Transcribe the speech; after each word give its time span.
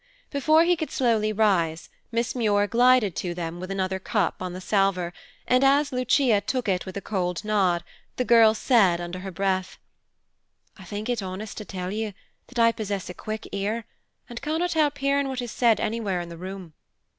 Before 0.31 0.63
he 0.63 0.75
could 0.75 0.89
slowly 0.89 1.31
rise, 1.31 1.87
Miss 2.11 2.33
Muir 2.33 2.65
glided 2.65 3.15
to 3.17 3.35
them 3.35 3.59
with 3.59 3.69
another 3.69 3.99
cup 3.99 4.41
on 4.41 4.51
the 4.53 4.59
salver; 4.59 5.13
and, 5.47 5.63
as 5.63 5.91
Lucia 5.91 6.41
took 6.41 6.67
it 6.67 6.87
with 6.87 6.97
a 6.97 7.01
cold 7.03 7.45
nod, 7.45 7.83
the 8.15 8.25
girl 8.25 8.55
said 8.55 8.99
under 8.99 9.19
her 9.19 9.29
breath, 9.29 9.77
"I 10.75 10.85
think 10.85 11.07
it 11.07 11.21
honest 11.21 11.55
to 11.57 11.65
tell 11.65 11.91
you 11.91 12.13
that 12.47 12.57
I 12.57 12.71
possess 12.71 13.11
a 13.11 13.13
quick 13.13 13.47
ear, 13.51 13.85
and 14.27 14.41
cannot 14.41 14.73
help 14.73 14.97
hearing 14.97 15.27
what 15.27 15.39
is 15.39 15.51
said 15.51 15.79
anywhere 15.79 16.19
in 16.19 16.29
the 16.29 16.35
room. 16.37 16.73